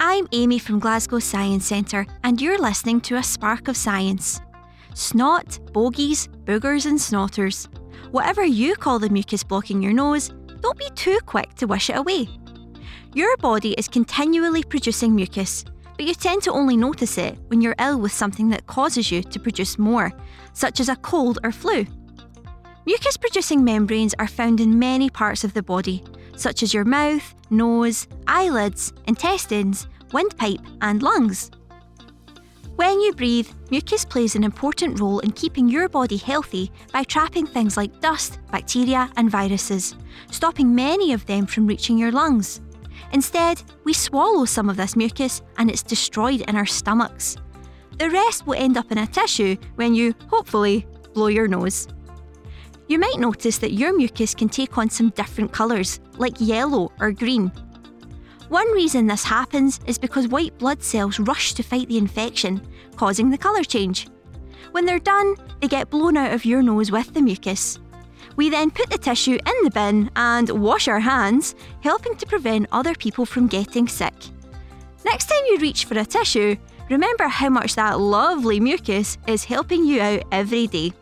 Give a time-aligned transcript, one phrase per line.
[0.00, 4.38] I'm Amy from Glasgow Science Centre, and you're listening to A Spark of Science.
[4.92, 7.68] Snot, bogies, boogers, and snotters.
[8.10, 10.30] Whatever you call the mucus blocking your nose,
[10.60, 12.28] don't be too quick to wish it away.
[13.14, 15.64] Your body is continually producing mucus,
[15.96, 19.22] but you tend to only notice it when you're ill with something that causes you
[19.22, 20.12] to produce more,
[20.52, 21.86] such as a cold or flu.
[22.86, 26.04] Mucus producing membranes are found in many parts of the body,
[26.36, 31.50] such as your mouth, nose, eyelids, intestines, windpipe, and lungs.
[32.76, 37.46] When you breathe, mucus plays an important role in keeping your body healthy by trapping
[37.46, 39.96] things like dust, bacteria, and viruses,
[40.30, 42.60] stopping many of them from reaching your lungs.
[43.12, 47.36] Instead, we swallow some of this mucus and it's destroyed in our stomachs.
[47.98, 51.88] The rest will end up in a tissue when you, hopefully, blow your nose.
[52.86, 57.12] You might notice that your mucus can take on some different colours, like yellow or
[57.12, 57.50] green.
[58.48, 62.60] One reason this happens is because white blood cells rush to fight the infection,
[62.96, 64.08] causing the colour change.
[64.72, 67.78] When they're done, they get blown out of your nose with the mucus.
[68.36, 72.68] We then put the tissue in the bin and wash our hands, helping to prevent
[72.70, 74.14] other people from getting sick.
[75.04, 76.56] Next time you reach for a tissue,
[76.90, 80.92] remember how much that lovely mucus is helping you out every day.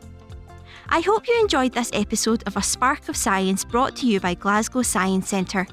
[0.89, 4.35] I hope you enjoyed this episode of A Spark of Science brought to you by
[4.35, 5.67] Glasgow Science Centre.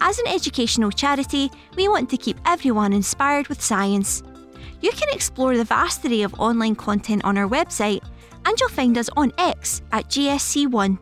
[0.00, 4.22] As an educational charity, we want to keep everyone inspired with science.
[4.80, 8.02] You can explore the vast array of online content on our website,
[8.44, 10.98] and you'll find us on X at GSC1.